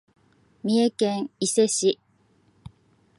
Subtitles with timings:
[0.63, 1.99] 三重県伊勢市